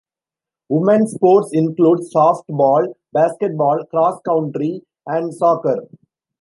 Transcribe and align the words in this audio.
Women's 0.69 1.13
sports 1.13 1.51
include 1.53 1.99
softball, 2.11 2.95
basketball, 3.13 3.85
cross 3.85 4.19
country, 4.27 4.81
and 5.05 5.31
soccer. 5.31 5.87